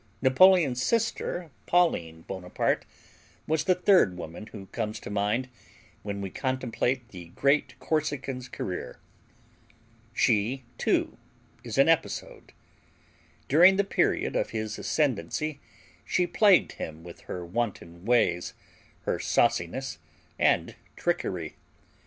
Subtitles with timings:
[0.19, 2.85] Napoleon's sister, Pauline Bonaparte,
[3.45, 5.47] was the third woman who comes to mind
[6.01, 8.99] when we contemplate the great Corsican's career.
[10.11, 11.19] She, too,
[11.63, 12.51] is an episode.
[13.47, 15.59] During the period of his ascendancy
[16.03, 18.55] she plagued him with her wanton ways,
[19.01, 19.99] her sauciness
[20.39, 21.57] and trickery.